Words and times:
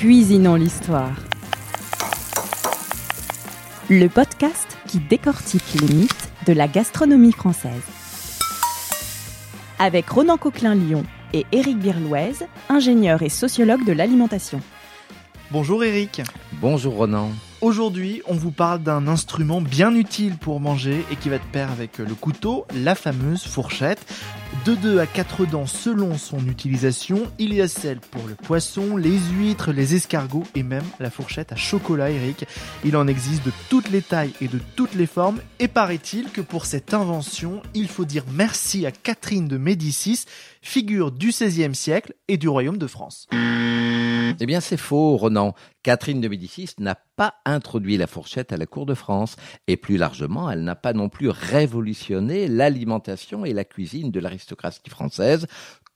Cuisinons 0.00 0.54
l'histoire. 0.54 1.14
Le 3.90 4.06
podcast 4.08 4.78
qui 4.86 4.98
décortique 4.98 5.74
les 5.78 5.94
mythes 5.94 6.32
de 6.46 6.54
la 6.54 6.68
gastronomie 6.68 7.32
française. 7.32 7.82
Avec 9.78 10.08
Ronan 10.08 10.38
Coquelin-Lyon 10.38 11.04
et 11.34 11.44
Éric 11.52 11.80
Birlouez, 11.80 12.32
ingénieur 12.70 13.20
et 13.20 13.28
sociologue 13.28 13.84
de 13.84 13.92
l'alimentation. 13.92 14.62
Bonjour 15.50 15.84
Éric. 15.84 16.22
Bonjour 16.62 16.94
Ronan. 16.94 17.32
Aujourd'hui, 17.62 18.22
on 18.26 18.32
vous 18.32 18.52
parle 18.52 18.82
d'un 18.82 19.06
instrument 19.06 19.60
bien 19.60 19.94
utile 19.94 20.38
pour 20.38 20.60
manger 20.60 21.04
et 21.12 21.16
qui 21.16 21.28
va 21.28 21.36
de 21.36 21.44
pair 21.52 21.70
avec 21.70 21.98
le 21.98 22.14
couteau, 22.14 22.66
la 22.74 22.94
fameuse 22.94 23.44
fourchette. 23.44 24.00
De 24.64 24.74
2 24.74 24.98
à 24.98 25.06
4 25.06 25.44
dents 25.44 25.66
selon 25.66 26.16
son 26.16 26.46
utilisation, 26.46 27.24
il 27.38 27.52
y 27.52 27.60
a 27.60 27.68
celle 27.68 28.00
pour 28.00 28.26
le 28.26 28.34
poisson, 28.34 28.96
les 28.96 29.18
huîtres, 29.36 29.72
les 29.72 29.94
escargots 29.94 30.44
et 30.54 30.62
même 30.62 30.84
la 31.00 31.10
fourchette 31.10 31.52
à 31.52 31.56
chocolat, 31.56 32.10
Eric. 32.10 32.46
Il 32.82 32.96
en 32.96 33.06
existe 33.06 33.44
de 33.44 33.52
toutes 33.68 33.90
les 33.90 34.02
tailles 34.02 34.32
et 34.40 34.48
de 34.48 34.58
toutes 34.74 34.94
les 34.94 35.06
formes 35.06 35.40
et 35.58 35.68
paraît-il 35.68 36.30
que 36.30 36.40
pour 36.40 36.64
cette 36.64 36.94
invention, 36.94 37.60
il 37.74 37.88
faut 37.88 38.06
dire 38.06 38.24
merci 38.32 38.86
à 38.86 38.90
Catherine 38.90 39.48
de 39.48 39.58
Médicis, 39.58 40.24
figure 40.62 41.12
du 41.12 41.28
XVIe 41.28 41.74
siècle 41.74 42.14
et 42.26 42.38
du 42.38 42.48
royaume 42.48 42.78
de 42.78 42.86
France. 42.86 43.28
Eh 44.38 44.46
bien, 44.46 44.60
c'est 44.60 44.76
faux, 44.76 45.16
Ronan. 45.16 45.54
Catherine 45.82 46.20
de 46.20 46.28
Médicis 46.28 46.70
n'a 46.78 46.96
pas 47.16 47.34
introduit 47.44 47.96
la 47.96 48.06
fourchette 48.06 48.52
à 48.52 48.56
la 48.56 48.66
cour 48.66 48.86
de 48.86 48.94
France. 48.94 49.36
Et 49.66 49.76
plus 49.76 49.96
largement, 49.96 50.50
elle 50.50 50.64
n'a 50.64 50.76
pas 50.76 50.92
non 50.92 51.08
plus 51.08 51.28
révolutionné 51.28 52.48
l'alimentation 52.48 53.44
et 53.44 53.52
la 53.52 53.64
cuisine 53.64 54.10
de 54.10 54.20
l'aristocratie 54.20 54.88
française, 54.88 55.46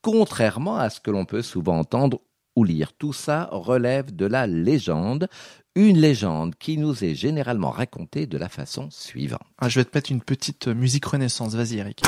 contrairement 0.02 0.77
à 0.77 0.91
ce 0.91 1.01
que 1.01 1.10
l'on 1.10 1.24
peut 1.24 1.43
souvent 1.43 1.79
entendre 1.79 2.20
ou 2.57 2.65
lire. 2.65 2.93
Tout 2.93 3.12
ça 3.12 3.48
relève 3.51 4.15
de 4.15 4.27
la 4.27 4.46
légende, 4.46 5.29
une 5.74 5.99
légende 5.99 6.55
qui 6.57 6.79
nous 6.79 7.05
est 7.05 7.15
généralement 7.15 7.71
racontée 7.71 8.27
de 8.27 8.38
la 8.38 8.49
façon 8.49 8.88
suivante. 8.90 9.40
Ah, 9.59 9.68
je 9.68 9.80
vais 9.80 9.85
te 9.85 9.96
mettre 9.96 10.12
une 10.12 10.23
petite 10.23 10.68
musique 10.68 11.05
renaissance. 11.05 11.55
Vas-y, 11.55 11.79
Eric. 11.79 12.02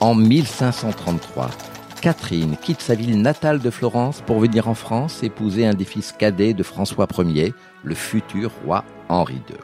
En 0.00 0.14
1533, 0.14 1.50
Catherine 2.00 2.56
quitte 2.56 2.82
sa 2.82 2.94
ville 2.94 3.20
natale 3.20 3.58
de 3.58 3.68
Florence 3.68 4.22
pour 4.24 4.38
venir 4.38 4.68
en 4.68 4.74
France 4.74 5.24
épouser 5.24 5.66
un 5.66 5.74
des 5.74 5.84
fils 5.84 6.12
cadets 6.16 6.54
de 6.54 6.62
François 6.62 7.08
Ier, 7.18 7.52
le 7.82 7.96
futur 7.96 8.52
roi 8.64 8.84
Henri 9.08 9.34
II. 9.50 9.56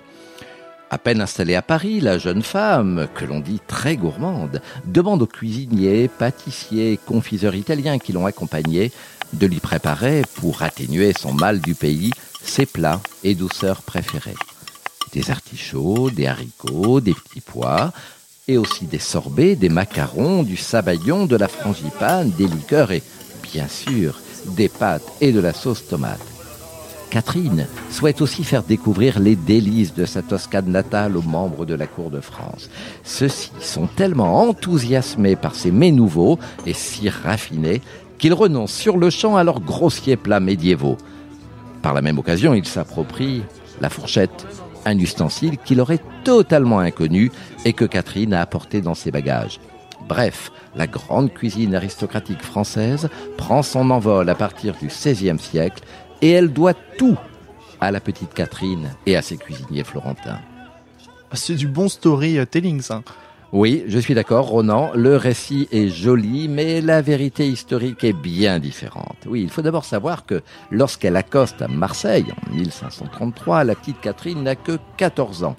À 0.90 0.98
peine 0.98 1.20
installée 1.20 1.55
à 1.55 1.62
Paris, 1.62 2.00
la 2.00 2.18
jeune 2.18 2.42
femme, 2.42 3.06
que 3.14 3.24
l'on 3.24 3.38
dit 3.38 3.60
très 3.64 3.96
gourmande, 3.96 4.60
demande 4.86 5.22
aux 5.22 5.28
cuisiniers, 5.28 6.08
pâtissiers 6.08 6.98
confiseurs 7.06 7.55
italiens 7.55 8.00
qui 8.00 8.12
l'ont 8.12 8.27
accompagnée 8.27 8.90
de 9.34 9.46
lui 9.46 9.60
préparer, 9.60 10.22
pour 10.34 10.62
atténuer 10.62 11.12
son 11.12 11.32
mal 11.32 11.60
du 11.60 11.77
pays, 11.77 12.10
ses 12.42 12.66
plats 12.66 13.00
et 13.22 13.36
douceurs 13.36 13.82
préférés. 13.82 14.34
Des 15.12 15.30
artichauts, 15.30 16.10
des 16.10 16.27
haricots, 16.27 17.00
des 17.00 17.14
petits 17.14 17.40
pois, 17.40 17.92
et 18.46 18.58
aussi 18.58 18.86
des 18.86 18.98
sorbets, 18.98 19.56
des 19.56 19.68
macarons, 19.68 20.42
du 20.42 20.56
sabayon, 20.56 21.26
de 21.26 21.36
la 21.36 21.48
frangipane, 21.48 22.30
des 22.30 22.46
liqueurs 22.46 22.92
et, 22.92 23.02
bien 23.42 23.68
sûr, 23.68 24.20
des 24.56 24.68
pâtes 24.68 25.10
et 25.20 25.32
de 25.32 25.40
la 25.40 25.52
sauce 25.52 25.86
tomate. 25.86 26.20
Catherine 27.10 27.66
souhaite 27.90 28.20
aussi 28.20 28.42
faire 28.42 28.64
découvrir 28.64 29.20
les 29.20 29.36
délices 29.36 29.94
de 29.94 30.04
sa 30.04 30.20
Toscane 30.20 30.70
natale 30.70 31.16
aux 31.16 31.22
membres 31.22 31.64
de 31.64 31.74
la 31.74 31.86
cour 31.86 32.10
de 32.10 32.20
France. 32.20 32.68
Ceux-ci 33.04 33.52
sont 33.60 33.86
tellement 33.86 34.42
enthousiasmés 34.42 35.36
par 35.36 35.54
ces 35.54 35.70
mets 35.70 35.92
nouveaux 35.92 36.38
et 36.66 36.72
si 36.72 37.08
raffinés 37.08 37.82
qu'ils 38.18 38.34
renoncent 38.34 38.74
sur 38.74 38.96
le 38.96 39.10
champ 39.10 39.36
à 39.36 39.44
leurs 39.44 39.60
grossiers 39.60 40.16
plats 40.16 40.40
médiévaux. 40.40 40.98
Par 41.83 41.94
la 41.94 42.02
même 42.02 42.18
occasion, 42.18 42.52
ils 42.52 42.66
s'approprient 42.66 43.42
la 43.80 43.90
fourchette, 43.90 44.46
un 44.84 44.98
ustensile 44.98 45.58
qui 45.58 45.74
leur 45.74 45.90
est 45.90 46.02
totalement 46.24 46.78
inconnu 46.78 47.30
et 47.64 47.72
que 47.72 47.84
Catherine 47.84 48.34
a 48.34 48.40
apporté 48.40 48.80
dans 48.80 48.95
ses 48.95 49.11
bagages. 49.11 49.61
Bref, 50.08 50.52
la 50.77 50.86
grande 50.86 51.33
cuisine 51.33 51.74
aristocratique 51.74 52.42
française 52.42 53.08
prend 53.36 53.62
son 53.62 53.90
envol 53.90 54.28
à 54.28 54.34
partir 54.34 54.74
du 54.74 54.89
XVIe 54.89 55.39
siècle 55.39 55.83
et 56.20 56.30
elle 56.30 56.52
doit 56.52 56.74
tout 56.74 57.18
à 57.80 57.90
la 57.90 58.00
petite 58.00 58.34
Catherine 58.34 58.95
et 59.06 59.17
à 59.17 59.22
ses 59.22 59.36
cuisiniers 59.36 59.84
florentins. 59.84 60.40
Ah, 61.30 61.36
c'est 61.36 61.55
du 61.55 61.66
bon 61.66 61.89
storytelling, 61.89 62.80
ça. 62.80 63.02
Oui, 63.54 63.84
je 63.86 64.00
suis 64.00 64.14
d'accord, 64.14 64.48
Ronan, 64.48 64.90
le 64.96 65.16
récit 65.16 65.68
est 65.70 65.86
joli, 65.86 66.48
mais 66.48 66.80
la 66.80 67.00
vérité 67.00 67.46
historique 67.46 68.02
est 68.02 68.12
bien 68.12 68.58
différente. 68.58 69.16
Oui, 69.28 69.42
il 69.42 69.48
faut 69.48 69.62
d'abord 69.62 69.84
savoir 69.84 70.26
que 70.26 70.42
lorsqu'elle 70.72 71.14
accoste 71.14 71.62
à 71.62 71.68
Marseille 71.68 72.26
en 72.32 72.52
1533, 72.52 73.62
la 73.62 73.76
petite 73.76 74.00
Catherine 74.00 74.42
n'a 74.42 74.56
que 74.56 74.76
14 74.96 75.44
ans. 75.44 75.54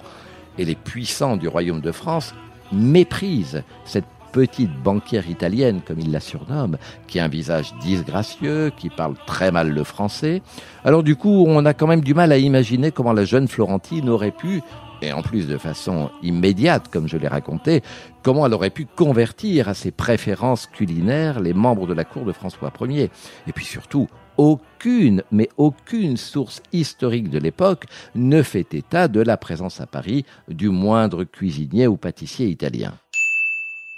Et 0.58 0.66
les 0.66 0.74
puissants 0.74 1.38
du 1.38 1.48
royaume 1.48 1.80
de 1.80 1.90
France 1.90 2.34
méprisent 2.70 3.62
cette 3.86 4.04
petite 4.32 4.72
banquière 4.82 5.28
italienne, 5.28 5.80
comme 5.86 6.00
il 6.00 6.12
la 6.12 6.20
surnomme, 6.20 6.76
qui 7.06 7.18
a 7.18 7.24
un 7.24 7.28
visage 7.28 7.74
disgracieux, 7.80 8.70
qui 8.76 8.90
parle 8.90 9.14
très 9.26 9.50
mal 9.50 9.70
le 9.70 9.84
français. 9.84 10.42
Alors 10.84 11.02
du 11.02 11.16
coup, 11.16 11.44
on 11.46 11.64
a 11.64 11.74
quand 11.74 11.86
même 11.86 12.02
du 12.02 12.14
mal 12.14 12.32
à 12.32 12.38
imaginer 12.38 12.90
comment 12.90 13.12
la 13.12 13.24
jeune 13.24 13.48
Florentine 13.48 14.08
aurait 14.08 14.30
pu 14.30 14.62
et 15.02 15.12
en 15.12 15.22
plus 15.22 15.46
de 15.46 15.58
façon 15.58 16.10
immédiate, 16.22 16.88
comme 16.88 17.08
je 17.08 17.16
l'ai 17.16 17.28
raconté, 17.28 17.82
comment 18.22 18.46
elle 18.46 18.54
aurait 18.54 18.70
pu 18.70 18.86
convertir 18.86 19.68
à 19.68 19.74
ses 19.74 19.90
préférences 19.90 20.66
culinaires 20.66 21.40
les 21.40 21.52
membres 21.52 21.86
de 21.86 21.94
la 21.94 22.04
cour 22.04 22.24
de 22.24 22.32
François 22.32 22.72
Ier. 22.80 23.10
Et 23.46 23.52
puis 23.52 23.64
surtout, 23.64 24.08
aucune, 24.36 25.22
mais 25.30 25.48
aucune 25.56 26.16
source 26.16 26.62
historique 26.72 27.30
de 27.30 27.38
l'époque 27.38 27.86
ne 28.14 28.42
fait 28.42 28.74
état 28.74 29.08
de 29.08 29.20
la 29.20 29.36
présence 29.36 29.80
à 29.80 29.86
Paris 29.86 30.24
du 30.48 30.68
moindre 30.68 31.24
cuisinier 31.24 31.86
ou 31.86 31.96
pâtissier 31.96 32.48
italien. 32.48 32.94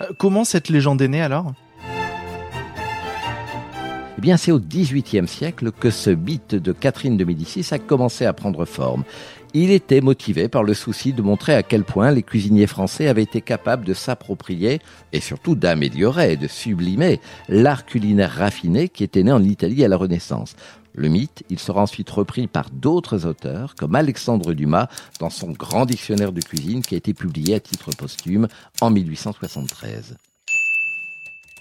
Euh, 0.00 0.06
comment 0.16 0.44
cette 0.44 0.68
légende 0.68 1.02
est 1.02 1.08
née 1.08 1.22
alors? 1.22 1.52
Eh 4.16 4.20
bien, 4.20 4.36
c'est 4.36 4.50
au 4.50 4.58
XVIIIe 4.58 5.28
siècle 5.28 5.70
que 5.70 5.90
ce 5.90 6.10
mythe 6.10 6.56
de 6.56 6.72
Catherine 6.72 7.16
de 7.16 7.24
Médicis 7.24 7.66
a 7.70 7.78
commencé 7.78 8.26
à 8.26 8.32
prendre 8.32 8.64
forme. 8.64 9.04
Il 9.54 9.70
était 9.70 10.00
motivé 10.00 10.48
par 10.48 10.64
le 10.64 10.74
souci 10.74 11.12
de 11.12 11.22
montrer 11.22 11.54
à 11.54 11.62
quel 11.62 11.84
point 11.84 12.10
les 12.10 12.24
cuisiniers 12.24 12.66
français 12.66 13.06
avaient 13.06 13.22
été 13.22 13.40
capables 13.40 13.84
de 13.84 13.94
s'approprier 13.94 14.80
et 15.12 15.20
surtout 15.20 15.54
d'améliorer, 15.54 16.36
de 16.36 16.48
sublimer 16.48 17.20
l'art 17.48 17.86
culinaire 17.86 18.32
raffiné 18.32 18.88
qui 18.88 19.04
était 19.04 19.22
né 19.22 19.32
en 19.32 19.42
Italie 19.42 19.84
à 19.84 19.88
la 19.88 19.96
Renaissance. 19.96 20.56
Le 20.98 21.08
mythe, 21.08 21.44
il 21.48 21.60
sera 21.60 21.82
ensuite 21.82 22.10
repris 22.10 22.48
par 22.48 22.70
d'autres 22.70 23.24
auteurs, 23.24 23.76
comme 23.76 23.94
Alexandre 23.94 24.52
Dumas, 24.52 24.88
dans 25.20 25.30
son 25.30 25.52
grand 25.52 25.86
dictionnaire 25.86 26.32
de 26.32 26.40
cuisine 26.40 26.82
qui 26.82 26.96
a 26.96 26.98
été 26.98 27.14
publié 27.14 27.54
à 27.54 27.60
titre 27.60 27.90
posthume 27.96 28.48
en 28.80 28.90
1873. 28.90 30.16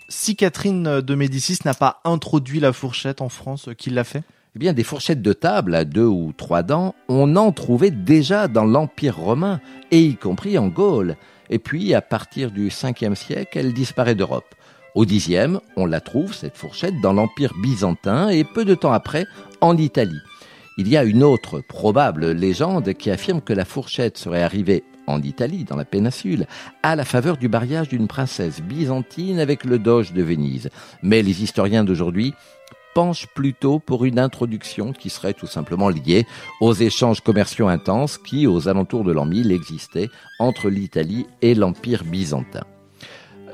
Si 0.10 0.36
Catherine 0.36 1.02
de 1.02 1.16
Médicis 1.16 1.60
n'a 1.66 1.76
pas 1.76 2.02
introduit 2.04 2.60
la 2.60 2.74
fourchette 2.74 3.22
en 3.22 3.30
France, 3.30 3.70
qui 3.78 3.92
l'a 3.92 4.04
fait? 4.04 4.24
Eh 4.56 4.60
bien, 4.60 4.74
des 4.74 4.84
fourchettes 4.84 5.22
de 5.22 5.34
table 5.34 5.76
à 5.76 5.86
deux 5.86 6.08
ou 6.08 6.34
trois 6.36 6.64
dents, 6.64 6.96
on 7.08 7.36
en 7.36 7.52
trouvait 7.52 7.92
déjà 7.92 8.48
dans 8.48 8.66
l'Empire 8.66 9.18
romain, 9.18 9.62
et 9.92 10.02
y 10.02 10.16
compris 10.16 10.58
en 10.58 10.68
Gaule. 10.68 11.16
Et 11.52 11.60
puis, 11.60 11.94
à 11.94 12.02
partir 12.02 12.50
du 12.50 12.70
5e 12.70 13.14
siècle, 13.14 13.60
elle 13.60 13.74
disparaît 13.74 14.16
d'Europe. 14.16 14.56
Au 14.98 15.06
Xe, 15.06 15.60
on 15.76 15.86
la 15.86 16.02
trouve, 16.02 16.34
cette 16.34 16.58
fourchette, 16.58 17.00
dans 17.02 17.14
l'Empire 17.14 17.54
byzantin, 17.62 18.30
et 18.30 18.44
peu 18.44 18.66
de 18.66 18.74
temps 18.74 18.94
après, 18.94 19.28
en 19.62 19.78
Italie. 19.78 20.18
Il 20.80 20.88
y 20.88 20.98
a 20.98 21.04
une 21.04 21.22
autre 21.22 21.60
probable 21.60 22.32
légende 22.32 22.92
qui 22.96 23.12
affirme 23.12 23.42
que 23.42 23.54
la 23.54 23.64
fourchette 23.64 24.18
serait 24.18 24.42
arrivée 24.42 24.84
en 25.06 25.22
Italie, 25.22 25.66
dans 25.66 25.76
la 25.76 25.86
péninsule, 25.86 26.48
à 26.82 26.96
la 26.96 27.06
faveur 27.06 27.38
du 27.38 27.48
mariage 27.48 27.90
d'une 27.90 28.08
princesse 28.08 28.60
byzantine 28.60 29.38
avec 29.40 29.66
le 29.66 29.78
doge 29.78 30.14
de 30.14 30.24
Venise. 30.24 30.72
Mais 31.04 31.22
les 31.22 31.44
historiens 31.44 31.84
d'aujourd'hui 31.84 32.34
penche 32.96 33.28
plutôt 33.36 33.78
pour 33.78 34.04
une 34.04 34.18
introduction 34.18 34.94
qui 34.94 35.12
serait 35.12 35.36
tout 35.36 35.46
simplement 35.46 35.90
liée 35.90 36.26
aux 36.60 36.74
échanges 36.74 37.22
commerciaux 37.22 37.68
intenses 37.68 38.18
qui, 38.18 38.48
aux 38.48 38.68
alentours 38.68 39.04
de 39.04 39.12
l'an 39.12 39.28
1000, 39.28 39.52
existaient 39.52 40.10
entre 40.40 40.70
l'Italie 40.70 41.28
et 41.44 41.54
l'Empire 41.54 42.04
byzantin. 42.04 42.64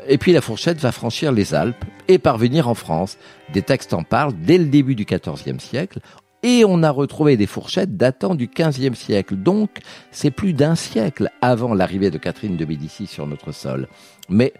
Et 0.07 0.17
puis 0.17 0.33
la 0.33 0.41
fourchette 0.41 0.79
va 0.79 0.91
franchir 0.91 1.31
les 1.31 1.53
Alpes 1.53 1.85
et 2.07 2.17
parvenir 2.17 2.67
en 2.67 2.73
France. 2.73 3.17
Des 3.53 3.61
textes 3.61 3.93
en 3.93 4.03
parlent 4.03 4.33
dès 4.33 4.57
le 4.57 4.65
début 4.65 4.95
du 4.95 5.05
XIVe 5.05 5.59
siècle. 5.59 5.99
Et 6.43 6.65
on 6.65 6.83
a 6.83 6.91
retrouvé 6.91 7.37
des 7.37 7.45
fourchettes 7.47 7.95
datant 7.95 8.35
du 8.35 8.47
XVe 8.47 8.95
siècle. 8.95 9.35
Donc, 9.35 9.69
c'est 10.11 10.31
plus 10.31 10.53
d'un 10.53 10.75
siècle 10.75 11.29
avant 11.41 11.73
l'arrivée 11.73 12.11
de 12.11 12.17
Catherine 12.17 12.57
de 12.57 12.65
Médicis 12.65 13.07
sur 13.07 13.27
notre 13.27 13.53
sol. 13.53 13.87
Mais 14.27 14.51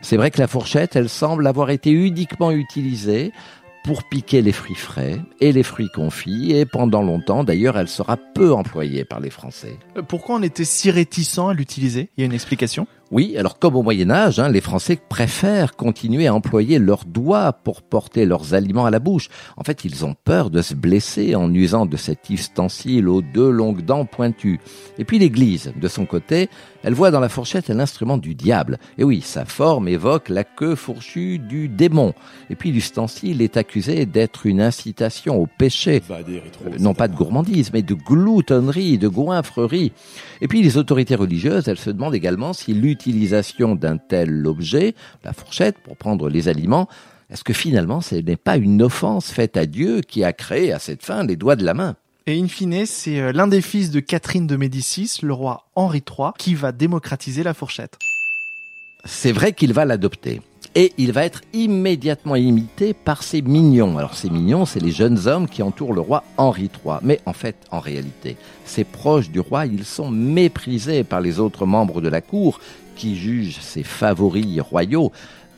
c'est 0.00 0.16
vrai 0.16 0.30
que 0.30 0.38
la 0.38 0.46
fourchette, 0.46 0.96
elle 0.96 1.10
semble 1.10 1.46
avoir 1.46 1.68
été 1.68 1.90
uniquement 1.90 2.50
utilisée 2.50 3.32
pour 3.84 4.04
piquer 4.04 4.42
les 4.42 4.52
fruits 4.52 4.74
frais 4.74 5.18
et 5.40 5.50
les 5.52 5.62
fruits 5.62 5.88
confits, 5.88 6.52
et 6.52 6.66
pendant 6.66 7.00
longtemps 7.00 7.42
d'ailleurs 7.42 7.78
elle 7.78 7.88
sera 7.88 8.18
peu 8.18 8.52
employée 8.52 9.04
par 9.04 9.18
les 9.18 9.30
Français. 9.30 9.78
Euh, 9.96 10.02
pourquoi 10.02 10.36
on 10.36 10.42
était 10.42 10.66
si 10.66 10.90
réticent 10.90 11.38
à 11.38 11.54
l'utiliser? 11.54 12.10
Il 12.16 12.20
y 12.20 12.22
a 12.22 12.26
une 12.26 12.34
explication? 12.34 12.86
Oui, 13.10 13.38
alors 13.38 13.58
comme 13.58 13.74
au 13.74 13.82
Moyen 13.82 14.10
Âge, 14.10 14.38
hein, 14.38 14.50
les 14.50 14.60
Français 14.60 14.98
préfèrent 15.08 15.76
continuer 15.76 16.26
à 16.26 16.34
employer 16.34 16.78
leurs 16.78 17.06
doigts 17.06 17.54
pour 17.54 17.80
porter 17.80 18.26
leurs 18.26 18.52
aliments 18.52 18.84
à 18.84 18.90
la 18.90 18.98
bouche. 18.98 19.30
En 19.56 19.64
fait, 19.64 19.86
ils 19.86 20.04
ont 20.04 20.14
peur 20.24 20.50
de 20.50 20.60
se 20.60 20.74
blesser 20.74 21.34
en 21.34 21.52
usant 21.54 21.86
de 21.86 21.96
cet 21.96 22.28
ustensile 22.28 23.08
aux 23.08 23.22
deux 23.22 23.48
longues 23.48 23.82
dents 23.82 24.04
pointues. 24.04 24.60
Et 24.98 25.06
puis 25.06 25.18
l'Église, 25.18 25.72
de 25.74 25.88
son 25.88 26.04
côté, 26.04 26.50
elle 26.84 26.92
voit 26.92 27.10
dans 27.10 27.20
la 27.20 27.30
fourchette 27.30 27.68
l'instrument 27.68 28.18
du 28.18 28.34
diable. 28.34 28.78
Et 28.98 29.04
oui, 29.04 29.22
sa 29.22 29.46
forme 29.46 29.88
évoque 29.88 30.28
la 30.28 30.44
queue 30.44 30.74
fourchue 30.74 31.38
du 31.38 31.68
démon. 31.68 32.12
Et 32.50 32.56
puis 32.56 32.72
l'ustensile 32.72 33.40
est 33.40 33.56
accusé 33.56 34.04
d'être 34.04 34.44
une 34.44 34.60
incitation 34.60 35.40
au 35.40 35.46
péché. 35.46 36.02
Euh, 36.10 36.76
non 36.78 36.92
pas 36.92 37.08
de 37.08 37.16
gourmandise, 37.16 37.72
mais 37.72 37.82
de 37.82 37.94
gloutonnerie, 37.94 38.98
de 38.98 39.08
goinfrerie. 39.08 39.92
Et 40.42 40.48
puis 40.48 40.62
les 40.62 40.76
autorités 40.76 41.14
religieuses, 41.14 41.68
elles 41.68 41.78
se 41.78 41.90
demandent 41.90 42.14
également 42.14 42.52
si 42.52 42.74
l'utilisation 42.74 42.97
d'un 43.76 43.96
tel 43.96 44.46
objet, 44.46 44.94
la 45.24 45.32
fourchette 45.32 45.78
pour 45.78 45.96
prendre 45.96 46.28
les 46.28 46.48
aliments, 46.48 46.88
est-ce 47.30 47.44
que 47.44 47.52
finalement 47.52 48.00
ce 48.00 48.16
n'est 48.16 48.36
pas 48.36 48.56
une 48.56 48.82
offense 48.82 49.30
faite 49.30 49.56
à 49.56 49.66
Dieu 49.66 50.00
qui 50.00 50.24
a 50.24 50.32
créé 50.32 50.72
à 50.72 50.78
cette 50.78 51.04
fin 51.04 51.24
les 51.24 51.36
doigts 51.36 51.56
de 51.56 51.64
la 51.64 51.74
main? 51.74 51.96
Et 52.26 52.38
in 52.38 52.48
fine, 52.48 52.84
c'est 52.84 53.20
euh, 53.20 53.32
l'un 53.32 53.46
des 53.46 53.62
fils 53.62 53.90
de 53.90 54.00
Catherine 54.00 54.46
de 54.46 54.56
Médicis, 54.56 55.20
le 55.22 55.32
roi 55.32 55.64
Henri 55.74 56.02
III, 56.06 56.30
qui 56.38 56.54
va 56.54 56.72
démocratiser 56.72 57.42
la 57.42 57.54
fourchette. 57.54 57.98
C'est 59.04 59.32
vrai 59.32 59.52
qu'il 59.52 59.72
va 59.72 59.86
l'adopter. 59.86 60.42
Et 60.74 60.92
il 60.98 61.12
va 61.12 61.24
être 61.24 61.40
immédiatement 61.54 62.36
imité 62.36 62.92
par 62.92 63.22
ses 63.22 63.40
mignons. 63.40 63.96
Alors 63.96 64.14
ces 64.14 64.28
mignons, 64.28 64.66
c'est 64.66 64.80
les 64.80 64.90
jeunes 64.90 65.26
hommes 65.26 65.48
qui 65.48 65.62
entourent 65.62 65.94
le 65.94 66.02
roi 66.02 66.22
Henri 66.36 66.70
III. 66.84 66.98
Mais 67.02 67.20
en 67.24 67.32
fait, 67.32 67.56
en 67.70 67.80
réalité, 67.80 68.36
ces 68.66 68.84
proches 68.84 69.30
du 69.30 69.40
roi, 69.40 69.64
ils 69.64 69.84
sont 69.84 70.10
méprisés 70.10 71.04
par 71.04 71.22
les 71.22 71.40
autres 71.40 71.64
membres 71.64 72.00
de 72.02 72.08
la 72.08 72.20
cour 72.20 72.60
qui 72.98 73.16
jugent 73.16 73.60
ses 73.60 73.84
favoris 73.84 74.60
royaux 74.60 75.12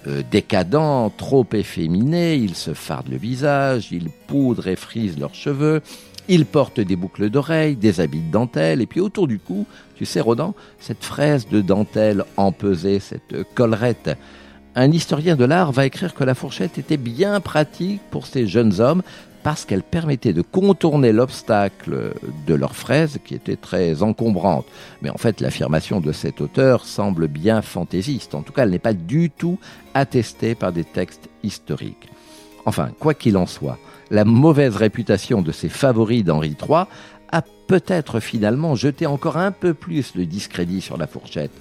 euh, 0.07 0.23
décadents, 0.31 1.11
trop 1.11 1.47
efféminés, 1.53 2.37
ils 2.37 2.55
se 2.55 2.75
fardent 2.75 3.09
le 3.09 3.17
visage, 3.17 3.89
ils 3.91 4.11
poudrent 4.29 4.69
et 4.69 4.77
frisent 4.77 5.19
leurs 5.19 5.35
cheveux, 5.35 5.83
ils 6.29 6.47
portent 6.47 6.81
des 6.81 6.97
boucles 6.97 7.31
d'oreilles, 7.31 7.77
des 7.77 8.01
habits 8.01 8.21
de 8.21 8.31
dentelle, 8.31 8.81
et 8.81 8.87
puis 8.87 9.01
autour 9.01 9.27
du 9.27 9.39
cou, 9.39 9.67
tu 9.97 10.05
sais, 10.05 10.21
Rodan, 10.21 10.55
cette 10.79 11.03
fraise 11.03 11.49
de 11.49 11.61
dentelle 11.61 12.25
empesée, 12.37 13.01
cette 13.01 13.35
collerette. 13.55 14.11
Un 14.77 14.93
historien 14.93 15.35
de 15.35 15.45
l'art 15.45 15.73
va 15.73 15.87
écrire 15.87 16.15
que 16.15 16.25
la 16.25 16.35
fourchette 16.35 16.79
était 16.79 16.97
bien 16.97 17.41
pratique 17.41 18.01
pour 18.11 18.27
ces 18.27 18.47
jeunes 18.47 18.81
hommes 18.81 19.03
parce 19.43 19.65
qu'elle 19.65 19.83
permettait 19.83 20.33
de 20.33 20.43
contourner 20.43 21.13
l'obstacle 21.13 22.15
de 22.47 22.55
leur 22.55 22.77
fraise 22.77 23.19
qui 23.25 23.35
était 23.35 23.57
très 23.57 24.03
encombrante. 24.03 24.67
Mais 25.03 25.11
en 25.11 25.17
fait, 25.17 25.41
l'affirmation 25.41 26.01
de 26.01 26.13
cet 26.13 26.41
auteur 26.41 26.85
semble 26.85 27.29
bien 27.29 27.63
fantaisiste. 27.63 28.35
En 28.35 28.43
tout 28.43 28.53
cas, 28.53 28.65
elle 28.65 28.71
n'est 28.71 28.79
pas 28.79 28.95
du 28.95 29.31
tout 29.31 29.59
attestée 29.95 30.55
par 30.55 30.73
des 30.73 30.85
textes 30.85 31.29
historiques. 31.43 32.09
Enfin, 32.67 32.91
quoi 32.99 33.15
qu'il 33.15 33.37
en 33.37 33.47
soit, 33.47 33.79
la 34.11 34.25
mauvaise 34.25 34.77
réputation 34.77 35.41
de 35.41 35.53
ses 35.53 35.69
favoris 35.69 36.25
d'Henri 36.25 36.57
III 36.61 36.85
a 37.33 37.43
peut-être 37.67 38.21
finalement 38.21 38.75
jeté 38.75 39.07
encore 39.07 39.37
un 39.37 39.53
peu 39.53 39.73
plus 39.73 40.15
le 40.15 40.27
discrédit 40.27 40.81
sur 40.81 40.97
la 40.97 41.07
fourchette. 41.07 41.53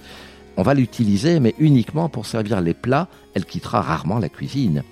On 0.56 0.62
va 0.62 0.74
l'utiliser, 0.74 1.40
mais 1.40 1.54
uniquement 1.58 2.08
pour 2.08 2.26
servir 2.26 2.60
les 2.60 2.74
plats, 2.74 3.08
elle 3.34 3.44
quittera 3.44 3.80
rarement 3.80 4.18
la 4.18 4.28
cuisine. 4.28 4.82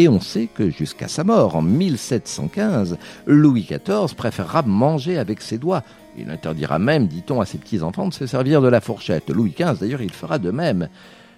Et 0.00 0.08
on 0.08 0.20
sait 0.20 0.46
que 0.46 0.70
jusqu'à 0.70 1.08
sa 1.08 1.24
mort, 1.24 1.56
en 1.56 1.62
1715, 1.62 2.98
Louis 3.26 3.68
XIV 3.68 4.14
préférera 4.16 4.62
manger 4.62 5.18
avec 5.18 5.42
ses 5.42 5.58
doigts. 5.58 5.82
Il 6.16 6.30
interdira 6.30 6.78
même, 6.78 7.08
dit-on, 7.08 7.40
à 7.40 7.46
ses 7.46 7.58
petits-enfants 7.58 8.06
de 8.06 8.14
se 8.14 8.26
servir 8.26 8.62
de 8.62 8.68
la 8.68 8.80
fourchette. 8.80 9.28
Louis 9.28 9.54
XV, 9.58 9.80
d'ailleurs, 9.80 10.02
il 10.02 10.12
fera 10.12 10.38
de 10.38 10.52
même. 10.52 10.88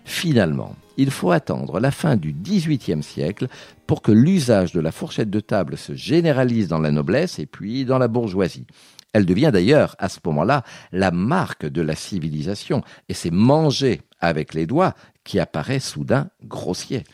Finalement, 0.05 0.75
il 0.99 1.11
faut 1.11 1.31
attendre 1.31 1.81
la 1.81 1.91
fin 1.91 2.17
du 2.17 2.33
XVIIIe 2.33 3.03
siècle 3.03 3.49
pour 3.87 4.03
que 4.03 4.13
l'usage 4.13 4.73
de 4.73 4.81
la 4.81 4.93
fourchette 4.93 5.31
de 5.31 5.41
table 5.41 5.79
se 5.79 5.95
généralise 5.95 6.69
dans 6.69 6.81
la 6.81 6.91
noblesse 6.91 7.39
et 7.39 7.47
puis 7.47 7.87
dans 7.87 7.99
la 7.99 8.09
bourgeoisie. 8.09 8.67
Elle 9.15 9.25
devient 9.25 9.51
d'ailleurs, 9.53 9.97
à 9.99 10.11
ce 10.11 10.19
moment-là, 10.25 10.65
la 10.93 11.11
marque 11.11 11.67
de 11.67 11.81
la 11.81 11.97
civilisation, 11.97 12.83
et 13.09 13.15
c'est 13.15 13.33
manger 13.33 14.03
avec 14.21 14.53
les 14.53 14.67
doigts 14.67 14.95
qui 15.25 15.41
apparaît 15.41 15.81
soudain 15.81 16.29
grossier. 16.45 17.05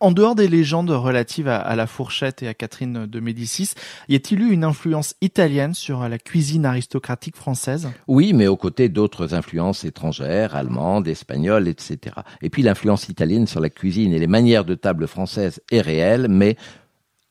En 0.00 0.10
dehors 0.10 0.34
des 0.34 0.48
légendes 0.48 0.90
relatives 0.90 1.48
à, 1.48 1.74
la 1.74 1.86
fourchette 1.86 2.42
et 2.42 2.48
à 2.48 2.54
Catherine 2.54 3.06
de 3.06 3.20
Médicis, 3.20 3.70
y 4.08 4.14
a-t-il 4.14 4.42
eu 4.42 4.50
une 4.50 4.64
influence 4.64 5.14
italienne 5.20 5.74
sur 5.74 6.06
la 6.08 6.18
cuisine 6.18 6.66
aristocratique 6.66 7.36
française? 7.36 7.88
Oui, 8.06 8.32
mais 8.34 8.46
aux 8.46 8.56
côtés 8.56 8.88
d'autres 8.88 9.34
influences 9.34 9.84
étrangères, 9.84 10.54
allemandes, 10.54 11.08
espagnoles, 11.08 11.68
etc. 11.68 12.16
Et 12.42 12.50
puis 12.50 12.62
l'influence 12.62 13.08
italienne 13.08 13.46
sur 13.46 13.60
la 13.60 13.70
cuisine 13.70 14.12
et 14.12 14.18
les 14.18 14.26
manières 14.26 14.64
de 14.64 14.74
table 14.74 15.06
françaises 15.06 15.60
est 15.70 15.80
réelle, 15.80 16.26
mais 16.28 16.56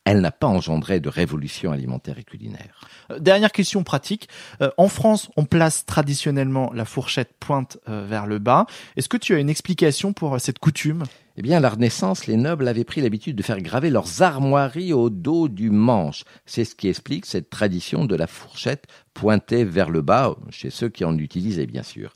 elle 0.06 0.21
n'a 0.21 0.31
pas 0.31 0.47
engendré 0.47 1.00
de 1.00 1.09
révolution 1.09 1.71
alimentaire 1.71 2.17
et 2.19 2.23
culinaire. 2.23 2.88
Euh, 3.12 3.19
dernière 3.19 3.51
question 3.51 3.83
pratique. 3.83 4.29
Euh, 4.62 4.69
en 4.77 4.88
France, 4.88 5.29
on 5.35 5.45
place 5.45 5.85
traditionnellement 5.85 6.71
la 6.73 6.85
fourchette 6.85 7.33
pointe 7.39 7.79
euh, 7.89 8.06
vers 8.07 8.27
le 8.27 8.39
bas. 8.39 8.67
Est-ce 8.95 9.09
que 9.09 9.17
tu 9.17 9.33
as 9.33 9.39
une 9.39 9.50
explication 9.50 10.13
pour 10.13 10.39
cette 10.39 10.59
coutume? 10.59 11.03
Eh 11.38 11.42
bien, 11.42 11.58
à 11.58 11.60
la 11.60 11.70
Renaissance, 11.70 12.28
les 12.28 12.38
nobles 12.38 12.68
avaient 12.68 12.86
pris 12.86 13.02
l'habitude 13.02 13.36
de 13.36 13.44
faire 13.44 13.62
graver 13.62 13.90
leurs 13.90 14.22
armoiries 14.22 14.94
au 14.94 15.10
dos 15.10 15.50
du 15.50 15.70
manche. 15.70 16.24
C'est 16.46 16.64
ce 16.64 16.76
qui 16.76 16.88
explique 16.88 17.26
cette 17.26 17.50
tradition 17.50 18.06
de 18.06 18.16
la 18.16 18.26
fourchette 18.26 18.86
pointée 19.14 19.66
vers 19.66 19.90
le 19.90 20.02
bas, 20.02 20.36
chez 20.50 20.70
ceux 20.70 20.88
qui 20.88 21.04
en 21.04 21.18
utilisaient 21.18 21.66
bien 21.66 21.84
sûr. 21.84 22.14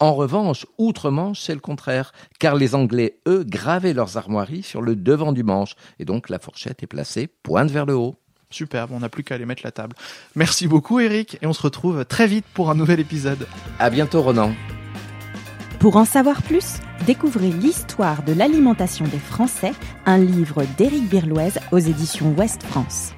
En 0.00 0.14
revanche, 0.14 0.66
outre-Manche, 0.78 1.40
c'est 1.40 1.54
le 1.54 1.60
contraire, 1.60 2.12
car 2.40 2.56
les 2.56 2.74
Anglais, 2.74 3.18
eux, 3.28 3.44
gravaient 3.46 3.92
leurs 3.92 4.16
armoiries 4.16 4.62
sur 4.62 4.80
le 4.80 4.96
devant 4.96 5.32
du 5.32 5.44
manche, 5.44 5.76
et 5.98 6.06
donc 6.06 6.30
la 6.30 6.38
fourchette 6.38 6.82
est 6.82 6.86
placée 6.86 7.28
pointe 7.28 7.70
vers 7.70 7.86
le 7.86 7.94
haut. 7.94 8.16
Superbe, 8.50 8.90
on 8.92 9.00
n'a 9.00 9.08
plus 9.08 9.22
qu'à 9.22 9.34
aller 9.34 9.46
mettre 9.46 9.62
la 9.64 9.70
table. 9.70 9.94
Merci 10.34 10.66
beaucoup 10.66 10.98
Eric, 10.98 11.38
et 11.42 11.46
on 11.46 11.52
se 11.52 11.62
retrouve 11.62 12.04
très 12.06 12.26
vite 12.26 12.46
pour 12.54 12.70
un 12.70 12.74
nouvel 12.74 13.00
épisode. 13.00 13.46
À 13.78 13.90
bientôt 13.90 14.22
Ronan. 14.22 14.52
Pour 15.82 15.96
en 15.96 16.04
savoir 16.04 16.42
plus, 16.42 16.78
découvrez 17.06 17.50
l'histoire 17.50 18.22
de 18.22 18.32
l'alimentation 18.32 19.04
des 19.04 19.18
Français, 19.18 19.72
un 20.06 20.18
livre 20.18 20.62
d'Éric 20.78 21.08
Birloise 21.08 21.58
aux 21.72 21.78
éditions 21.78 22.32
Ouest 22.38 22.62
France. 22.62 23.14